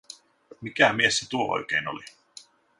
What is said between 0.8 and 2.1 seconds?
mies se tuo oikein oli?